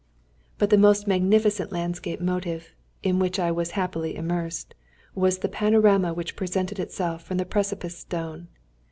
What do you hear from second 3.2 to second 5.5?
I was happily immersed) was the